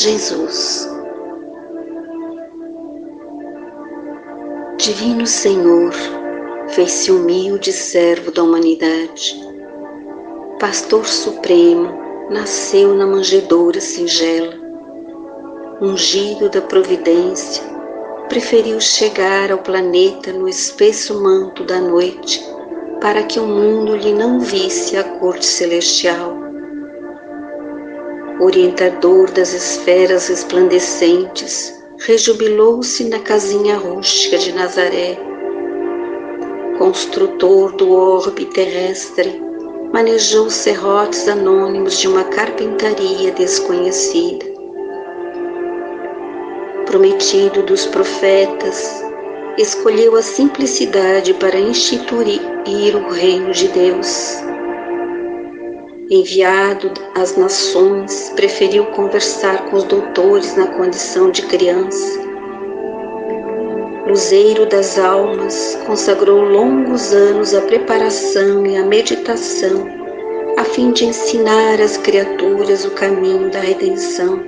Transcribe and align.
Jesus. 0.00 0.88
Divino 4.78 5.26
Senhor, 5.26 5.92
fez-se 6.68 7.12
humilde 7.12 7.70
servo 7.70 8.30
da 8.32 8.42
humanidade. 8.42 9.38
Pastor 10.58 11.06
Supremo, 11.06 11.92
nasceu 12.30 12.94
na 12.94 13.06
manjedoura 13.06 13.78
singela. 13.78 14.54
Ungido 15.82 16.48
da 16.48 16.62
providência, 16.62 17.62
preferiu 18.30 18.80
chegar 18.80 19.52
ao 19.52 19.58
planeta 19.58 20.32
no 20.32 20.48
espesso 20.48 21.22
manto 21.22 21.62
da 21.62 21.78
noite, 21.78 22.42
para 23.02 23.22
que 23.22 23.38
o 23.38 23.46
mundo 23.46 23.94
lhe 23.94 24.14
não 24.14 24.40
visse 24.40 24.96
a 24.96 25.04
corte 25.04 25.44
celestial 25.44 26.49
orientador 28.40 29.30
das 29.30 29.52
esferas 29.52 30.28
resplandecentes, 30.28 31.78
rejubilou-se 31.98 33.04
na 33.04 33.18
casinha 33.18 33.76
rústica 33.76 34.38
de 34.38 34.52
Nazaré. 34.52 35.18
Construtor 36.78 37.72
do 37.72 37.92
orbe 37.92 38.46
terrestre, 38.46 39.42
manejou 39.92 40.48
serrotes 40.48 41.28
anônimos 41.28 41.98
de 41.98 42.08
uma 42.08 42.24
carpintaria 42.24 43.30
desconhecida. 43.32 44.46
Prometido 46.86 47.62
dos 47.62 47.84
profetas, 47.84 49.04
escolheu 49.58 50.16
a 50.16 50.22
simplicidade 50.22 51.34
para 51.34 51.58
instituir 51.58 52.40
o 52.96 53.10
reino 53.10 53.52
de 53.52 53.68
Deus 53.68 54.50
enviado 56.10 56.92
às 57.14 57.36
nações, 57.36 58.32
preferiu 58.34 58.86
conversar 58.86 59.66
com 59.66 59.76
os 59.76 59.84
doutores 59.84 60.56
na 60.56 60.66
condição 60.66 61.30
de 61.30 61.42
criança. 61.42 62.18
Luzeiro 64.08 64.66
das 64.66 64.98
almas, 64.98 65.78
consagrou 65.86 66.40
longos 66.40 67.12
anos 67.12 67.54
à 67.54 67.60
preparação 67.60 68.66
e 68.66 68.76
à 68.76 68.84
meditação, 68.84 69.86
a 70.56 70.64
fim 70.64 70.90
de 70.90 71.04
ensinar 71.04 71.80
às 71.80 71.96
criaturas 71.96 72.84
o 72.84 72.90
caminho 72.90 73.48
da 73.48 73.60
redenção. 73.60 74.42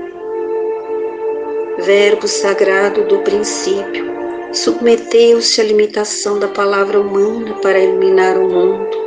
Verbo 1.79 2.27
sagrado 2.27 3.05
do 3.05 3.19
princípio, 3.19 4.13
submeteu-se 4.53 5.61
à 5.61 5.65
limitação 5.65 6.41
da 6.41 6.49
palavra 6.49 7.01
humana 7.01 7.55
para 7.63 7.79
iluminar 7.79 8.37
o 8.37 8.49
mundo 8.49 9.02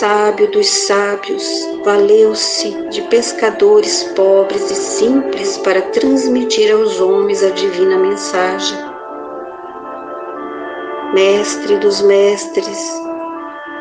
sábio 0.00 0.50
dos 0.50 0.66
sábios, 0.66 1.44
valeu-se 1.84 2.70
de 2.88 3.02
pescadores 3.02 4.02
pobres 4.16 4.70
e 4.70 4.74
simples 4.74 5.58
para 5.58 5.82
transmitir 5.82 6.72
aos 6.72 6.98
homens 7.02 7.44
a 7.44 7.50
divina 7.50 7.98
mensagem. 7.98 8.78
Mestre 11.12 11.76
dos 11.76 12.00
mestres, 12.00 12.78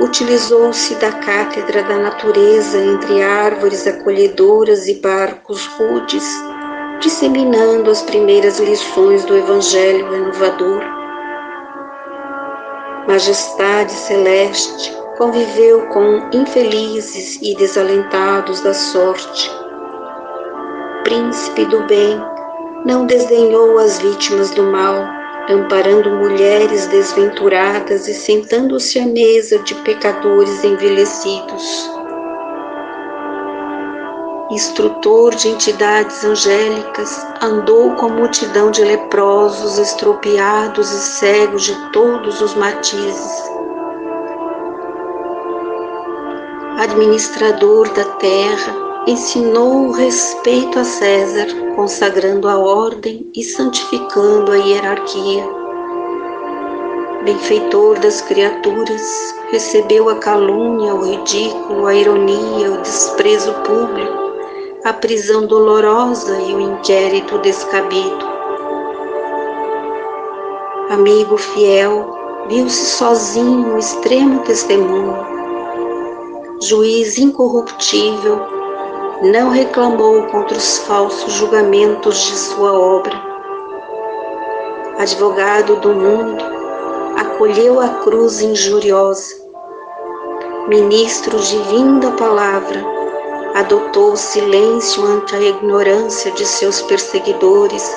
utilizou-se 0.02 0.94
da 0.95 1.09
cátedra 1.09 1.84
da 1.84 1.98
natureza 1.98 2.78
entre 2.83 3.23
árvores 3.23 3.88
acolhedoras 3.88 4.89
e 4.89 4.95
barcos 4.95 5.67
rudes, 5.67 6.28
disseminando 7.00 7.89
as 7.89 8.02
primeiras 8.02 8.59
lições 8.59 9.23
do 9.23 9.38
Evangelho 9.38 10.11
renovador. 10.11 10.83
Majestade 13.08 13.94
celeste, 13.94 14.98
conviveu 15.20 15.86
com 15.88 16.30
infelizes 16.31 17.38
e 17.42 17.53
desalentados 17.53 18.62
da 18.62 18.73
sorte. 18.73 19.52
Príncipe 21.04 21.66
do 21.66 21.86
bem, 21.88 22.17
não 22.86 23.05
desdenhou 23.05 23.77
as 23.80 23.99
vítimas 23.99 24.49
do 24.52 24.64
mal, 24.64 24.95
amparando 25.49 26.10
mulheres 26.11 26.88
desventuradas 26.88 28.08
e 28.08 28.14
sentando-se 28.14 28.98
à 28.98 29.05
mesa 29.05 29.60
de 29.60 29.76
pecadores 29.83 30.64
envelhecidos. 30.64 31.92
Instrutor 34.52 35.36
de 35.36 35.49
entidades 35.49 36.23
angélicas, 36.23 37.27
andou 37.42 37.93
com 37.95 38.05
a 38.05 38.10
multidão 38.10 38.72
de 38.72 38.86
leprosos, 38.86 39.77
estropiados 39.77 40.89
e 40.89 40.99
cegos 41.20 41.64
de 41.64 41.92
todos 41.92 42.39
os 42.39 42.55
matizes 42.55 43.60
administrador 46.80 47.92
da 47.94 48.06
terra, 48.06 49.04
ensinou 49.06 49.88
o 49.88 49.92
respeito 49.92 50.80
a 50.80 50.84
César, 50.86 51.48
consagrando 51.76 52.48
a 52.48 52.58
ordem 52.58 53.30
e 53.36 53.44
santificando 53.44 54.54
a 54.54 54.56
hierarquia. 54.56 55.44
Benfeitor 57.26 58.00
das 58.00 58.22
criaturas, 58.22 59.02
recebeu 59.52 60.08
a 60.08 60.16
calúnia, 60.20 60.95
o 60.95 61.04
ridículo, 61.04 61.86
a 61.86 61.94
ironia, 61.94 62.72
o 62.72 62.82
desprezo 62.82 63.54
público, 63.66 64.40
a 64.86 64.94
prisão 64.94 65.46
dolorosa 65.46 66.40
e 66.40 66.54
o 66.54 66.61
inquérito 66.61 67.40
descabido. 67.40 68.26
Amigo 70.92 71.38
fiel, 71.38 72.16
viu-se 72.48 72.86
sozinho 72.86 73.67
no 73.67 73.78
extremo 73.78 74.40
testemunho 74.44 75.29
juiz 76.61 77.17
incorruptível, 77.17 78.42
não 79.21 79.49
reclamou 79.49 80.23
contra 80.23 80.58
os 80.58 80.80
falsos 80.80 81.33
julgamentos 81.33 82.17
de 82.17 82.37
sua 82.37 82.73
obra. 82.73 83.14
Advogado 84.98 85.77
do 85.77 85.93
mundo, 85.93 86.43
acolheu 87.17 87.80
a 87.80 87.87
cruz 88.03 88.42
injuriosa. 88.42 89.36
Ministro 90.67 91.39
divino 91.39 92.02
da 92.02 92.11
palavra, 92.11 92.83
adotou 93.55 94.11
o 94.11 94.17
silêncio 94.17 95.03
ante 95.05 95.36
a 95.36 95.42
ignorância 95.42 96.30
de 96.31 96.45
seus 96.45 96.81
perseguidores. 96.81 97.89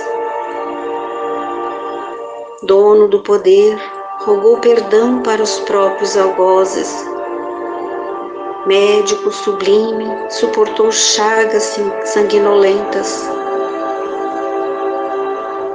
Dono 2.63 3.09
do 3.09 3.21
poder, 3.25 3.77
rogou 4.21 4.59
perdão 4.59 5.21
para 5.21 5.43
os 5.43 5.59
próprios 5.61 6.17
algozes 6.17 7.12
médico 8.67 9.33
sublime, 9.33 10.07
suportou 10.31 10.93
chagas 10.93 11.77
sanguinolentas. 12.05 13.23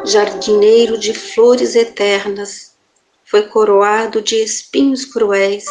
Jardineiro 0.06 0.98
de 0.98 1.14
flores 1.14 1.76
eternas, 1.76 2.74
foi 3.26 3.44
coroado 3.44 4.22
de 4.22 4.42
espinhos 4.42 5.04
cruéis. 5.04 5.66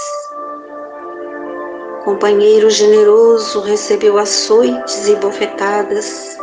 Companheiro 2.04 2.68
generoso 2.68 3.60
recebeu 3.60 4.18
açoites 4.18 5.08
e 5.08 5.16
bofetadas. 5.16 6.36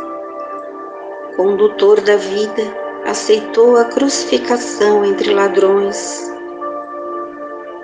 Condutor 1.36 2.00
da 2.00 2.16
vida, 2.16 2.62
aceitou 3.04 3.76
a 3.76 3.84
crucificação 3.84 5.04
entre 5.04 5.32
ladrões 5.32 6.33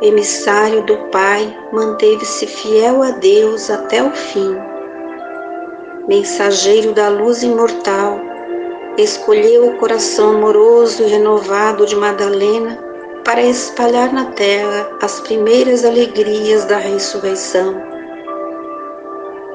emissário 0.02 0.82
do 0.84 0.96
Pai, 1.10 1.56
manteve-se 1.72 2.46
fiel 2.46 3.02
a 3.02 3.10
Deus 3.10 3.70
até 3.70 4.02
o 4.02 4.10
fim. 4.10 4.56
Mensageiro 6.08 6.92
da 6.92 7.08
luz 7.08 7.42
imortal, 7.42 8.18
escolheu 8.96 9.68
o 9.68 9.76
coração 9.76 10.30
amoroso 10.30 11.02
e 11.02 11.06
renovado 11.06 11.84
de 11.84 11.94
Madalena 11.94 12.78
para 13.24 13.42
espalhar 13.42 14.12
na 14.12 14.32
terra 14.32 14.91
as 15.02 15.20
primeiras 15.20 15.84
alegrias 15.84 16.64
da 16.64 16.78
ressurreição. 16.78 17.80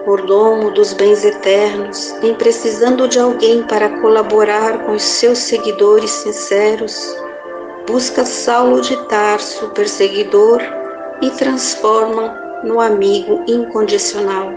Mordomo 0.05 0.69
dos 0.69 0.93
bens 0.93 1.25
eternos, 1.25 2.15
em 2.21 2.35
precisando 2.35 3.07
de 3.07 3.19
alguém 3.19 3.63
para 3.63 3.99
colaborar 4.01 4.85
com 4.85 4.91
os 4.91 5.01
seus 5.01 5.39
seguidores 5.39 6.11
sinceros, 6.11 7.17
busca 7.87 8.25
Saulo 8.25 8.81
de 8.81 8.95
Tarso, 9.07 9.69
perseguidor, 9.69 10.61
e 11.21 11.29
transforma 11.31 12.61
no 12.63 12.79
amigo 12.79 13.43
incondicional. 13.47 14.51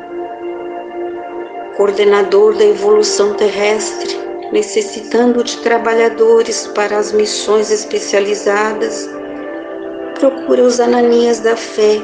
Coordenador 1.76 2.54
da 2.54 2.64
evolução 2.64 3.34
terrestre, 3.34 4.18
necessitando 4.50 5.44
de 5.44 5.58
trabalhadores 5.58 6.66
para 6.68 6.98
as 6.98 7.12
missões 7.12 7.70
especializadas, 7.70 9.08
procura 10.18 10.62
os 10.62 10.80
Ananias 10.80 11.38
da 11.38 11.54
fé, 11.54 12.00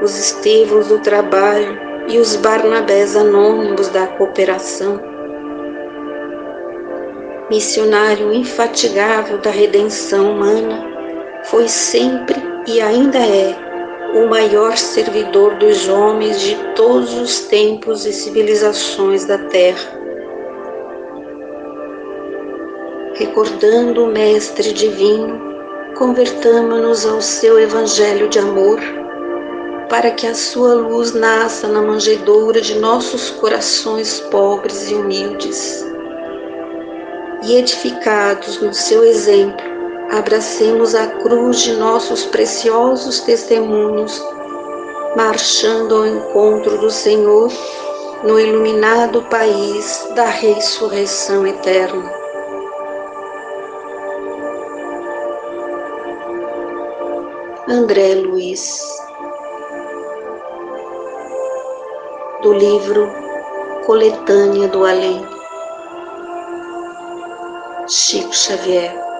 os 0.00 0.16
Estevos 0.16 0.88
do 0.88 0.98
trabalho 1.00 1.80
e 2.08 2.18
os 2.18 2.36
Barnabés 2.36 3.16
anônimos 3.16 3.88
da 3.88 4.06
cooperação 4.06 5.11
missionário 7.52 8.32
infatigável 8.32 9.36
da 9.36 9.50
redenção 9.50 10.32
humana, 10.32 10.88
foi 11.44 11.68
sempre 11.68 12.34
e 12.66 12.80
ainda 12.80 13.18
é 13.18 13.54
o 14.14 14.26
maior 14.26 14.74
servidor 14.78 15.56
dos 15.56 15.86
homens 15.86 16.40
de 16.40 16.56
todos 16.74 17.12
os 17.12 17.40
tempos 17.40 18.06
e 18.06 18.12
civilizações 18.12 19.26
da 19.26 19.36
Terra. 19.36 20.00
Recordando 23.16 24.04
o 24.04 24.06
Mestre 24.06 24.72
Divino, 24.72 25.38
convertamos-nos 25.98 27.04
ao 27.04 27.20
seu 27.20 27.60
Evangelho 27.60 28.30
de 28.30 28.38
amor, 28.38 28.80
para 29.90 30.10
que 30.10 30.26
a 30.26 30.34
sua 30.34 30.72
luz 30.72 31.12
nasça 31.12 31.68
na 31.68 31.82
manjedoura 31.82 32.62
de 32.62 32.78
nossos 32.78 33.28
corações 33.28 34.20
pobres 34.20 34.90
e 34.90 34.94
humildes 34.94 35.91
e 37.44 37.56
edificados 37.56 38.60
no 38.62 38.72
seu 38.72 39.04
exemplo, 39.04 39.64
abracemos 40.12 40.94
a 40.94 41.08
cruz 41.08 41.60
de 41.60 41.72
nossos 41.72 42.24
preciosos 42.26 43.20
testemunhos, 43.20 44.22
marchando 45.16 45.96
ao 45.96 46.06
encontro 46.06 46.78
do 46.78 46.90
Senhor 46.90 47.50
no 48.22 48.38
iluminado 48.38 49.22
país 49.22 50.08
da 50.14 50.26
ressurreição 50.26 51.44
eterna. 51.44 52.12
André 57.68 58.14
Luiz, 58.14 58.80
do 62.42 62.52
livro 62.52 63.08
Coletânea 63.86 64.68
do 64.68 64.84
Além, 64.84 65.41
Chico 67.88 68.32
Xavier. 68.32 69.11